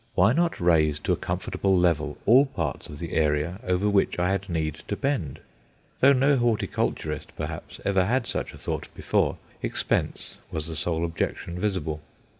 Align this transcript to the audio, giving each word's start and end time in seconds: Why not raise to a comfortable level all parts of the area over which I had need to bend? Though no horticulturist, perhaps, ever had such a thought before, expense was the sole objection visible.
Why 0.15 0.33
not 0.33 0.59
raise 0.59 0.97
to 1.01 1.13
a 1.13 1.15
comfortable 1.15 1.77
level 1.77 2.17
all 2.25 2.47
parts 2.47 2.89
of 2.89 2.97
the 2.97 3.13
area 3.13 3.59
over 3.63 3.87
which 3.87 4.17
I 4.17 4.31
had 4.31 4.49
need 4.49 4.81
to 4.87 4.95
bend? 4.95 5.41
Though 5.99 6.11
no 6.11 6.37
horticulturist, 6.37 7.35
perhaps, 7.37 7.79
ever 7.85 8.05
had 8.05 8.25
such 8.25 8.51
a 8.55 8.57
thought 8.57 8.89
before, 8.95 9.37
expense 9.61 10.39
was 10.49 10.65
the 10.65 10.75
sole 10.75 11.05
objection 11.05 11.59
visible. 11.59 12.01